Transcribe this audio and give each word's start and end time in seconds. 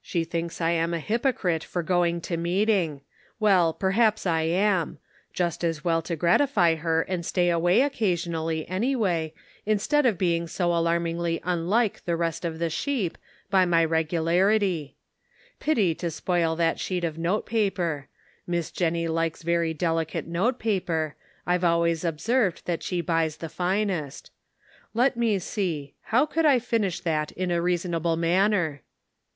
She 0.00 0.22
thinks 0.22 0.60
I 0.60 0.70
am 0.70 0.94
a 0.94 1.00
hypocrite 1.00 1.64
for 1.64 1.82
going 1.82 2.20
to 2.20 2.36
meet 2.36 2.68
ing. 2.68 3.00
Well, 3.40 3.72
perhaps 3.72 4.24
I 4.24 4.42
am; 4.42 5.00
just 5.32 5.64
as 5.64 5.82
well 5.82 6.00
to 6.02 6.14
gratify 6.14 6.76
her 6.76 7.02
and 7.02 7.26
stay 7.26 7.50
away 7.50 7.82
occasionally, 7.82 8.68
anyway, 8.68 9.34
instead 9.66 10.06
of 10.06 10.16
being 10.16 10.46
so 10.46 10.72
alarmingly 10.72 11.40
unlike 11.42 12.04
the 12.04 12.14
rest 12.14 12.44
of 12.44 12.60
the 12.60 12.70
sheep, 12.70 13.18
by 13.50 13.64
my 13.64 13.84
regu 13.84 14.22
larity. 14.22 14.92
Pity 15.58 15.92
to 15.96 16.08
spoil 16.08 16.54
that 16.54 16.78
sheet 16.78 17.02
of 17.02 17.18
note 17.18 17.44
paper. 17.44 18.06
Miss 18.46 18.70
Jennie 18.70 19.08
likes 19.08 19.42
very 19.42 19.74
delicate 19.74 20.28
note 20.28 20.60
paper; 20.60 21.16
I've 21.48 21.64
always 21.64 22.04
observed 22.04 22.64
that 22.66 22.84
she 22.84 22.98
Conflicting 22.98 23.22
Duties. 23.24 23.38
205 23.38 23.40
buys 23.40 23.48
the 23.48 23.56
finest. 23.56 24.30
Let 24.94 25.16
me 25.16 25.40
see, 25.40 25.94
how 26.14 26.26
could 26.26 26.46
I 26.46 26.60
finish 26.60 27.00
that 27.00 27.32
in 27.32 27.50
a 27.50 27.60
reasonable 27.60 28.14
manner 28.16 28.82